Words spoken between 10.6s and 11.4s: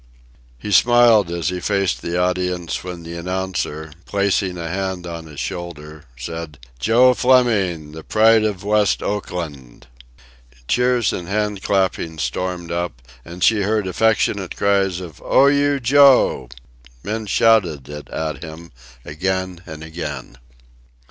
Cheers and